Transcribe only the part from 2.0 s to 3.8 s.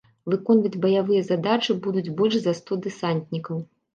больш за сто дэсантнікаў.